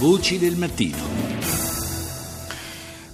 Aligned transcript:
Voci 0.00 0.38
del 0.38 0.56
mattino. 0.56 0.96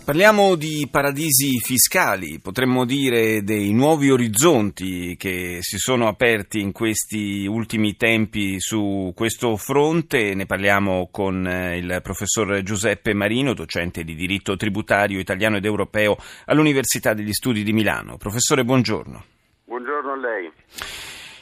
Parliamo 0.04 0.54
di 0.54 0.86
paradisi 0.88 1.58
fiscali, 1.58 2.38
potremmo 2.38 2.84
dire 2.84 3.42
dei 3.42 3.72
nuovi 3.72 4.08
orizzonti 4.12 5.16
che 5.16 5.58
si 5.62 5.78
sono 5.78 6.06
aperti 6.06 6.60
in 6.60 6.70
questi 6.70 7.44
ultimi 7.44 7.96
tempi 7.96 8.60
su 8.60 9.12
questo 9.16 9.56
fronte. 9.56 10.32
Ne 10.34 10.46
parliamo 10.46 11.08
con 11.10 11.44
eh, 11.44 11.78
il 11.78 11.98
professor 12.04 12.62
Giuseppe 12.62 13.14
Marino, 13.14 13.52
docente 13.52 14.04
di 14.04 14.14
diritto 14.14 14.54
tributario 14.54 15.18
italiano 15.18 15.56
ed 15.56 15.64
europeo 15.64 16.16
all'Università 16.44 17.14
degli 17.14 17.32
Studi 17.32 17.64
di 17.64 17.72
Milano. 17.72 18.16
Professore, 18.16 18.64
buongiorno. 18.64 19.24
Buongiorno 19.64 20.12
a 20.12 20.16
lei. 20.16 20.52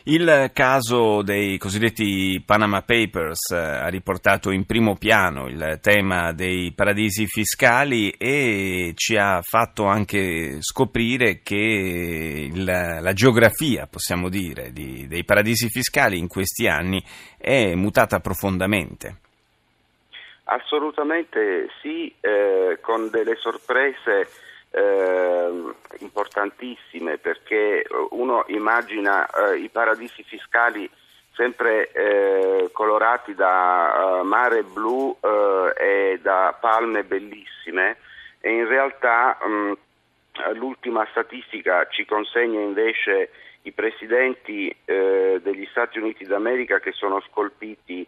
Il 0.07 0.51
caso 0.53 1.23
dei 1.23 1.57
cosiddetti 1.57 2.43
Panama 2.45 2.83
Papers 2.83 3.53
eh, 3.53 3.57
ha 3.57 3.89
riportato 3.89 4.51
in 4.51 4.67
primo 4.67 4.97
piano 4.97 5.47
il 5.47 5.79
tema 5.81 6.33
dei 6.33 6.73
paradisi 6.77 7.25
fiscali 7.27 8.11
e 8.11 8.93
ci 8.97 9.17
ha 9.17 9.41
fatto 9.41 9.87
anche 9.87 10.59
scoprire 10.61 11.41
che 11.43 12.51
la, 12.55 13.01
la 13.01 13.13
geografia, 13.15 13.87
possiamo 13.87 14.29
dire, 14.29 14.73
di, 14.73 15.07
dei 15.09 15.25
paradisi 15.25 15.71
fiscali 15.71 16.19
in 16.19 16.29
questi 16.29 16.67
anni 16.69 17.03
è 17.39 17.75
mutata 17.75 18.21
profondamente. 18.21 19.21
Assolutamente 20.45 21.69
sì, 21.81 22.15
eh, 22.21 22.77
con 22.83 23.09
delle 23.09 23.37
sorprese 23.37 24.29
eh, 24.71 25.34
importantissime 26.25 27.19
perché 27.19 27.85
uno 28.11 28.45
immagina 28.49 29.27
eh, 29.27 29.59
i 29.59 29.69
paradisi 29.69 30.23
fiscali 30.23 30.89
sempre 31.35 31.91
eh, 31.93 32.71
colorati 32.73 33.35
da 33.35 34.21
uh, 34.21 34.25
mare 34.25 34.63
blu 34.63 35.17
uh, 35.21 35.73
e 35.77 36.21
da 36.23 36.57
palme 36.59 37.03
bellissime 37.03 37.97
e 38.41 38.53
in 38.53 38.69
realtà 38.69 39.37
um, 39.43 39.77
l'ultima 40.53 41.05
statistica 41.11 41.89
ci 41.89 42.05
consegna 42.05 42.61
invece 42.61 43.31
i 43.63 43.73
presidenti 43.73 44.75
uh, 44.85 45.41
degli 45.41 45.67
Stati 45.73 45.99
Uniti 45.99 46.25
d'America 46.25 46.79
che 46.79 46.93
sono 46.93 47.21
scolpiti 47.21 48.07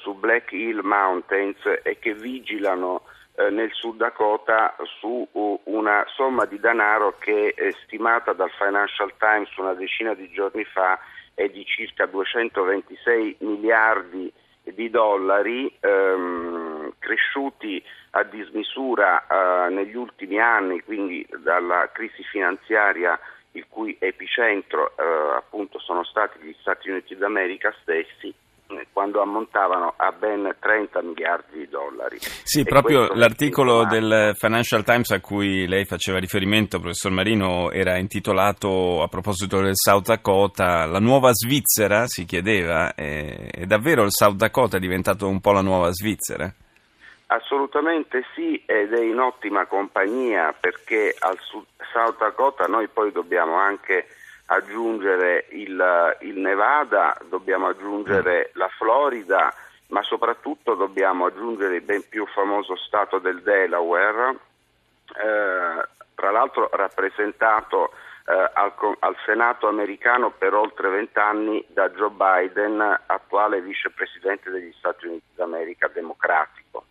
su 0.00 0.14
Black 0.14 0.52
Hill 0.52 0.78
Mountains 0.84 1.58
e 1.82 1.98
che 1.98 2.14
vigilano 2.14 3.02
eh, 3.02 3.21
nel 3.34 3.70
Sud 3.72 3.96
Dakota 3.96 4.74
su 5.00 5.26
una 5.64 6.04
somma 6.14 6.44
di 6.44 6.60
denaro 6.60 7.16
che 7.18 7.54
è 7.56 7.70
stimata 7.84 8.32
dal 8.32 8.50
Financial 8.50 9.12
Times 9.18 9.56
una 9.56 9.74
decina 9.74 10.14
di 10.14 10.30
giorni 10.30 10.64
fa 10.64 10.98
è 11.34 11.48
di 11.48 11.64
circa 11.64 12.06
226 12.06 13.36
miliardi 13.40 14.32
di 14.62 14.90
dollari 14.90 15.74
ehm, 15.80 16.92
cresciuti 16.98 17.82
a 18.10 18.22
dismisura 18.24 19.26
eh, 19.26 19.70
negli 19.70 19.96
ultimi 19.96 20.38
anni, 20.38 20.82
quindi 20.82 21.26
dalla 21.42 21.90
crisi 21.92 22.22
finanziaria 22.24 23.18
il 23.52 23.66
cui 23.68 23.96
epicentro 23.98 24.94
eh, 24.96 25.36
appunto 25.36 25.78
sono 25.78 26.04
stati 26.04 26.38
gli 26.40 26.54
Stati 26.60 26.90
Uniti 26.90 27.16
d'America 27.16 27.74
stessi 27.82 28.32
quando 28.92 29.20
ammontavano 29.20 29.94
a 29.96 30.12
ben 30.12 30.56
30 30.58 31.02
miliardi 31.02 31.58
di 31.58 31.68
dollari. 31.68 32.18
Sì, 32.20 32.60
e 32.60 32.64
proprio 32.64 33.12
l'articolo 33.14 33.84
del 33.84 34.34
Financial 34.36 34.84
Times 34.84 35.10
a 35.10 35.20
cui 35.20 35.66
lei 35.66 35.84
faceva 35.84 36.18
riferimento, 36.18 36.78
professor 36.78 37.10
Marino, 37.10 37.70
era 37.70 37.98
intitolato 37.98 39.02
a 39.02 39.08
proposito 39.08 39.60
del 39.60 39.74
South 39.74 40.06
Dakota, 40.06 40.86
la 40.86 41.00
nuova 41.00 41.32
Svizzera, 41.32 42.06
si 42.06 42.24
chiedeva, 42.24 42.94
è 42.94 43.64
davvero 43.66 44.02
il 44.02 44.12
South 44.12 44.36
Dakota 44.36 44.76
è 44.76 44.80
diventato 44.80 45.28
un 45.28 45.40
po' 45.40 45.52
la 45.52 45.62
nuova 45.62 45.90
Svizzera? 45.92 46.52
Assolutamente 47.26 48.24
sì 48.34 48.62
ed 48.66 48.92
è 48.92 49.02
in 49.02 49.18
ottima 49.18 49.64
compagnia 49.66 50.52
perché 50.52 51.14
al 51.18 51.38
South 51.40 52.18
Dakota 52.18 52.66
noi 52.66 52.88
poi 52.88 53.10
dobbiamo 53.10 53.56
anche 53.56 54.06
aggiungere 54.52 55.46
il, 55.50 56.16
il 56.20 56.38
Nevada, 56.38 57.16
dobbiamo 57.28 57.68
aggiungere 57.68 58.50
mm. 58.50 58.58
la 58.58 58.68
Florida, 58.68 59.54
ma 59.88 60.02
soprattutto 60.02 60.74
dobbiamo 60.74 61.26
aggiungere 61.26 61.76
il 61.76 61.82
ben 61.82 62.06
più 62.08 62.26
famoso 62.26 62.76
stato 62.76 63.18
del 63.18 63.42
Delaware, 63.42 64.38
eh, 65.16 65.88
tra 66.14 66.30
l'altro 66.30 66.68
rappresentato 66.72 67.92
eh, 68.26 68.50
al, 68.54 68.72
al, 69.00 69.16
Senato 69.24 69.68
americano 69.68 70.30
per 70.30 70.54
oltre 70.54 70.88
vent'anni 70.88 71.64
da 71.68 71.90
Joe 71.90 72.10
Biden, 72.10 72.80
attuale 73.06 73.60
vicepresidente 73.60 74.50
degli 74.50 74.72
Stati 74.78 75.06
Uniti 75.06 75.26
d'America 75.34 75.88
democratico. 75.88 76.84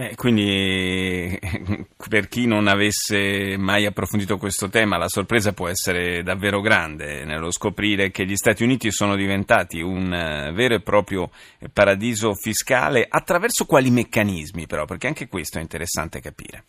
Eh, 0.00 0.14
quindi 0.14 1.36
per 2.08 2.28
chi 2.28 2.46
non 2.46 2.68
avesse 2.68 3.56
mai 3.58 3.84
approfondito 3.84 4.36
questo 4.36 4.68
tema 4.68 4.96
la 4.96 5.08
sorpresa 5.08 5.52
può 5.52 5.66
essere 5.66 6.22
davvero 6.22 6.60
grande 6.60 7.24
nello 7.24 7.50
scoprire 7.50 8.12
che 8.12 8.24
gli 8.24 8.36
Stati 8.36 8.62
Uniti 8.62 8.92
sono 8.92 9.16
diventati 9.16 9.80
un 9.80 10.04
uh, 10.04 10.54
vero 10.54 10.74
e 10.74 10.82
proprio 10.82 11.30
paradiso 11.72 12.34
fiscale 12.34 13.06
attraverso 13.08 13.64
quali 13.64 13.90
meccanismi 13.90 14.68
però, 14.68 14.84
perché 14.84 15.08
anche 15.08 15.26
questo 15.26 15.58
è 15.58 15.62
interessante 15.62 16.20
capire. 16.20 16.62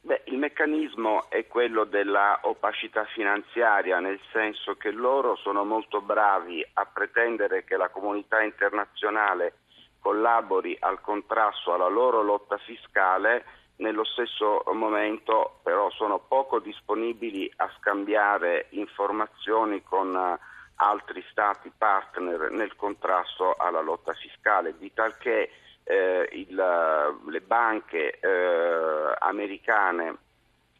Beh, 0.00 0.22
il 0.28 0.38
meccanismo 0.38 1.28
è 1.28 1.46
quello 1.46 1.84
della 1.84 2.40
opacità 2.44 3.04
finanziaria, 3.04 4.00
nel 4.00 4.18
senso 4.32 4.76
che 4.76 4.90
loro 4.90 5.36
sono 5.36 5.62
molto 5.64 6.00
bravi 6.00 6.64
a 6.72 6.86
pretendere 6.86 7.64
che 7.64 7.76
la 7.76 7.90
comunità 7.90 8.40
internazionale 8.40 9.56
collabori 10.02 10.76
al 10.80 11.00
contrasto 11.00 11.72
alla 11.72 11.88
loro 11.88 12.22
lotta 12.22 12.58
fiscale, 12.58 13.44
nello 13.76 14.04
stesso 14.04 14.62
momento 14.74 15.60
però 15.62 15.90
sono 15.90 16.18
poco 16.18 16.58
disponibili 16.58 17.50
a 17.56 17.70
scambiare 17.78 18.66
informazioni 18.70 19.82
con 19.82 20.14
eh, 20.14 20.38
altri 20.76 21.24
stati 21.30 21.70
partner 21.76 22.50
nel 22.50 22.74
contrasto 22.76 23.54
alla 23.54 23.80
lotta 23.80 24.12
fiscale, 24.12 24.76
di 24.76 24.92
talché 24.92 25.50
eh, 25.84 26.28
il, 26.32 26.54
le 26.54 27.40
banche 27.40 28.18
eh, 28.18 29.14
americane 29.18 30.16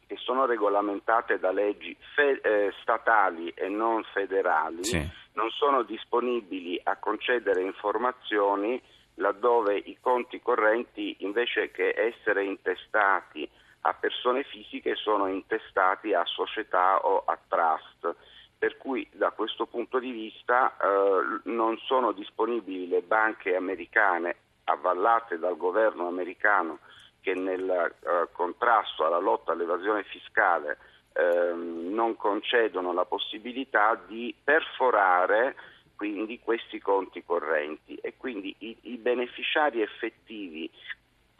che 0.05 0.17
sono 0.17 0.45
regolamentate 0.45 1.39
da 1.39 1.51
leggi 1.51 1.95
fe- 2.15 2.41
eh, 2.41 2.73
statali 2.81 3.49
e 3.49 3.67
non 3.67 4.03
federali 4.13 4.83
sì. 4.83 5.09
non 5.33 5.49
sono 5.49 5.83
disponibili 5.83 6.79
a 6.83 6.97
concedere 6.97 7.61
informazioni 7.61 8.81
laddove 9.15 9.75
i 9.77 9.97
conti 9.99 10.41
correnti 10.41 11.17
invece 11.19 11.71
che 11.71 11.93
essere 11.95 12.43
intestati 12.43 13.49
a 13.81 13.93
persone 13.93 14.43
fisiche 14.43 14.95
sono 14.95 15.27
intestati 15.27 16.13
a 16.13 16.23
società 16.25 17.05
o 17.05 17.23
a 17.25 17.37
trust. 17.47 18.15
Per 18.57 18.77
cui 18.77 19.07
da 19.11 19.31
questo 19.31 19.65
punto 19.65 19.99
di 19.99 20.11
vista 20.11 20.77
eh, 20.77 21.41
non 21.49 21.77
sono 21.79 22.13
disponibili 22.13 22.87
le 22.87 23.01
banche 23.01 23.55
americane 23.55 24.35
avvallate 24.65 25.37
dal 25.37 25.57
governo 25.57 26.07
americano 26.07 26.79
che 27.19 27.33
nel 27.33 27.69
eh, 27.69 28.27
contrasto 28.31 29.05
alla 29.05 29.19
lotta 29.19 29.51
all'evasione 29.51 30.03
fiscale 30.03 30.77
eh, 31.13 31.53
non 31.53 32.15
concedono 32.15 32.93
la 32.93 33.05
possibilità 33.05 33.99
di 34.07 34.33
perforare 34.43 35.55
quindi 36.03 36.37
questi 36.41 36.81
conti 36.81 37.23
correnti. 37.23 37.95
E 37.95 38.15
quindi 38.17 38.53
i, 38.57 38.77
i 38.81 38.97
beneficiari 38.97 39.81
effettivi 39.81 40.69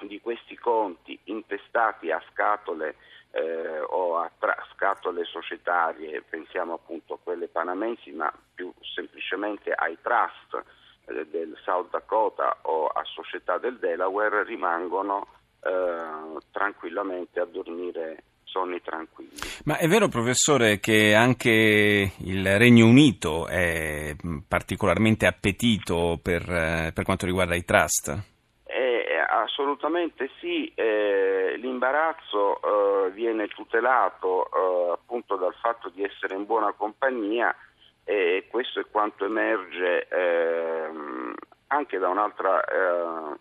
di 0.03 0.21
questi 0.21 0.57
conti 0.57 1.19
intestati 1.25 2.11
a 2.11 2.23
scatole 2.31 2.95
eh, 3.31 3.79
o 3.81 4.19
a 4.19 4.31
tra- 4.39 4.65
scatole 4.71 5.25
societarie, 5.25 6.21
pensiamo 6.21 6.75
appunto 6.75 7.15
a 7.15 7.19
quelle 7.21 7.49
panamensi, 7.49 8.11
ma 8.11 8.31
più 8.55 8.73
semplicemente 8.95 9.73
ai 9.73 9.97
trust 10.01 10.63
eh, 11.07 11.27
del 11.27 11.57
South 11.65 11.89
Dakota 11.89 12.59
o 12.61 12.87
a 12.87 13.03
società 13.03 13.57
del 13.57 13.79
Delaware, 13.79 14.45
rimangono 14.45 15.27
eh, 15.61 16.37
tranquillamente 16.51 17.41
a 17.41 17.45
dormire 17.45 18.23
sonni 18.53 18.79
tranquilli. 18.81 19.31
Ma 19.65 19.77
è 19.77 19.87
vero, 19.87 20.07
professore, 20.07 20.79
che 20.79 21.15
anche 21.15 22.11
il 22.15 22.57
Regno 22.57 22.85
Unito 22.85 23.47
è 23.47 24.15
particolarmente 24.47 25.25
appetito 25.25 26.19
per, 26.21 26.47
eh, 26.47 26.91
per 26.93 27.03
quanto 27.03 27.25
riguarda 27.25 27.55
i 27.55 27.65
trust? 27.65 28.31
Eh, 28.65 29.05
assolutamente 29.27 30.29
sì, 30.39 30.71
eh, 30.75 31.55
l'imbarazzo 31.57 32.61
eh, 32.61 33.11
viene 33.11 33.47
tutelato 33.47 34.45
eh, 34.45 34.91
appunto 34.91 35.35
dal 35.35 35.55
fatto 35.59 35.89
di 35.89 36.03
essere 36.03 36.35
in 36.35 36.45
buona 36.45 36.71
compagnia 36.73 37.55
e 38.03 38.47
questo 38.49 38.81
è 38.81 38.85
quanto 38.91 39.25
emerge 39.25 40.07
ehm, 40.09 41.33
anche 41.67 41.97
da 41.97 42.09
un'altra 42.09 42.61
eh, 42.63 43.39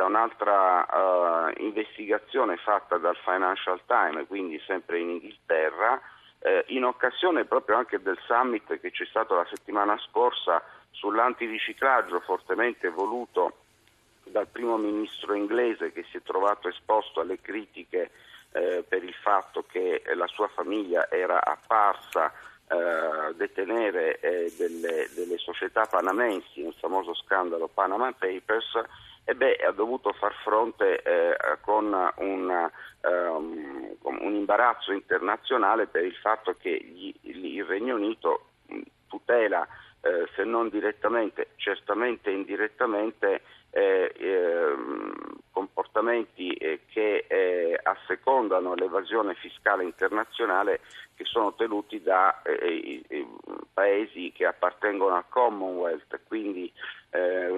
da 0.00 0.06
un'altra 0.06 0.86
uh, 0.86 1.62
investigazione 1.62 2.56
fatta 2.56 2.96
dal 2.96 3.16
Financial 3.16 3.78
Times, 3.84 4.26
quindi 4.28 4.58
sempre 4.66 4.98
in 4.98 5.10
Inghilterra, 5.10 6.00
eh, 6.38 6.64
in 6.68 6.84
occasione 6.84 7.44
proprio 7.44 7.76
anche 7.76 8.00
del 8.00 8.18
summit 8.24 8.80
che 8.80 8.90
c'è 8.90 9.04
stato 9.04 9.34
la 9.34 9.46
settimana 9.52 9.98
scorsa 10.08 10.62
sull'antiriciclaggio 10.92 12.18
fortemente 12.20 12.88
voluto 12.88 13.58
dal 14.22 14.46
primo 14.46 14.78
ministro 14.78 15.34
inglese 15.34 15.92
che 15.92 16.06
si 16.10 16.16
è 16.16 16.22
trovato 16.22 16.68
esposto 16.68 17.20
alle 17.20 17.38
critiche 17.42 18.10
eh, 18.52 18.82
per 18.88 19.04
il 19.04 19.14
fatto 19.22 19.66
che 19.70 20.02
la 20.14 20.26
sua 20.28 20.48
famiglia 20.48 21.10
era 21.10 21.44
apparsa 21.44 22.32
eh, 22.68 23.34
detenere 23.34 24.18
eh, 24.20 24.50
delle, 24.56 25.10
delle, 25.14 25.36
società 25.36 25.84
panamensi 25.84 26.62
nel 26.62 26.74
famoso 26.78 27.14
scandalo 27.14 27.68
Panama 27.68 28.10
Papers 28.12 28.80
e 29.24 29.34
beh, 29.34 29.56
ha 29.56 29.70
dovuto 29.72 30.12
far 30.12 30.34
fronte 30.42 31.02
eh, 31.02 31.36
con 31.60 31.84
un, 32.16 32.70
um, 33.02 33.96
un, 34.02 34.34
imbarazzo 34.34 34.92
internazionale 34.92 35.86
per 35.86 36.04
il 36.04 36.14
fatto 36.16 36.56
che 36.58 36.70
gli, 36.70 37.14
il 37.22 37.64
Regno 37.64 37.94
Unito 37.94 38.46
tutela 39.06 39.66
eh, 40.02 40.26
se 40.34 40.44
non 40.44 40.68
direttamente, 40.70 41.48
certamente 41.56 42.30
indirettamente 42.30 43.42
eh, 43.70 44.12
eh, 44.16 44.74
comportamenti 45.50 46.52
eh, 46.54 46.80
che 46.86 47.26
eh, 47.28 47.78
assecondano 47.82 48.74
l'evasione 48.74 49.34
fiscale 49.34 49.84
internazionale 49.84 50.80
che 51.14 51.24
sono 51.24 51.54
tenuti 51.54 52.02
da 52.02 52.40
eh, 52.42 53.04
paesi 53.72 54.32
che 54.32 54.46
appartengono 54.46 55.16
al 55.16 55.28
Commonwealth, 55.28 56.20
quindi 56.26 56.72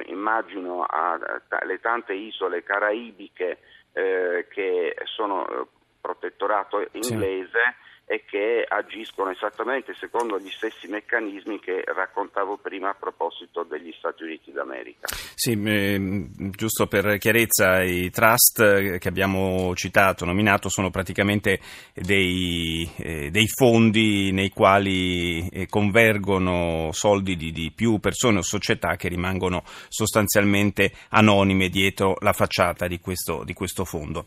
immagino 0.06 0.86
alle 0.88 1.80
tante 1.80 2.14
isole 2.14 2.62
caraibiche 2.62 3.58
che 3.92 4.96
sono 5.04 5.68
protettorato 6.00 6.86
inglese. 6.92 7.76
E 8.12 8.24
che 8.26 8.62
agiscono 8.68 9.30
esattamente 9.30 9.94
secondo 9.94 10.38
gli 10.38 10.50
stessi 10.50 10.86
meccanismi 10.86 11.58
che 11.58 11.82
raccontavo 11.82 12.58
prima 12.58 12.90
a 12.90 12.94
proposito 12.94 13.62
degli 13.62 13.90
Stati 13.96 14.24
Uniti 14.24 14.52
d'America. 14.52 15.06
Sì, 15.34 15.58
eh, 15.64 16.28
giusto 16.50 16.86
per 16.88 17.16
chiarezza, 17.16 17.82
i 17.82 18.10
trust 18.10 18.98
che 18.98 19.08
abbiamo 19.08 19.74
citato, 19.74 20.26
nominato, 20.26 20.68
sono 20.68 20.90
praticamente 20.90 21.58
dei, 21.94 22.86
eh, 22.98 23.30
dei 23.30 23.48
fondi 23.48 24.30
nei 24.30 24.50
quali 24.50 25.48
eh, 25.48 25.66
convergono 25.66 26.90
soldi 26.92 27.34
di, 27.34 27.50
di 27.50 27.72
più 27.74 27.98
persone 27.98 28.40
o 28.40 28.42
società 28.42 28.94
che 28.96 29.08
rimangono 29.08 29.62
sostanzialmente 29.88 30.92
anonime 31.08 31.70
dietro 31.70 32.16
la 32.20 32.34
facciata 32.34 32.86
di 32.88 33.00
questo, 33.00 33.42
di 33.42 33.54
questo 33.54 33.86
fondo. 33.86 34.26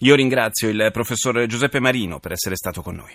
Io 0.00 0.14
ringrazio 0.14 0.68
il 0.68 0.90
professor 0.92 1.46
Giuseppe 1.46 1.80
Marino 1.80 2.20
per 2.20 2.32
essere 2.32 2.56
stato 2.56 2.82
con 2.82 2.96
noi. 2.96 3.14